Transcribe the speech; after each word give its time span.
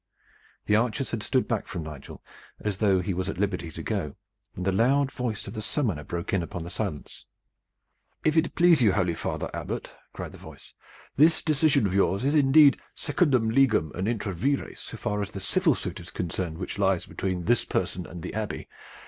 The 0.65 0.75
archers 0.75 1.11
had 1.11 1.21
stood 1.21 1.47
back 1.47 1.67
from 1.67 1.83
Nigel, 1.83 2.23
as 2.59 2.77
though 2.77 3.01
he 3.01 3.13
was 3.13 3.29
at 3.29 3.37
liberty 3.37 3.69
to 3.69 3.83
go, 3.83 4.15
when 4.55 4.63
the 4.63 4.71
loud 4.71 5.11
voice 5.11 5.45
of 5.45 5.53
the 5.53 5.61
summoner 5.61 6.03
broke 6.03 6.33
in 6.33 6.41
upon 6.41 6.63
the 6.63 6.71
silence 6.71 7.27
"If 8.23 8.35
it 8.35 8.55
please 8.55 8.81
you, 8.81 8.93
holy 8.93 9.13
father 9.13 9.47
Abbot," 9.53 9.91
cried 10.11 10.31
the 10.31 10.39
voice, 10.39 10.73
"this 11.17 11.43
decision 11.43 11.85
of 11.85 11.93
yours 11.93 12.25
is 12.25 12.33
indeed 12.33 12.79
secundum 12.95 13.51
legem 13.51 13.91
and 13.93 14.07
intra 14.07 14.33
vires 14.33 14.79
so 14.79 14.97
far 14.97 15.21
as 15.21 15.29
the 15.29 15.39
civil 15.39 15.75
suit 15.75 15.99
is 15.99 16.09
concerned 16.09 16.57
which 16.57 16.79
lies 16.79 17.05
between 17.05 17.43
this 17.45 17.63
person 17.63 18.07
and 18.07 18.23
the 18.23 18.33
Abbey. 18.33 18.67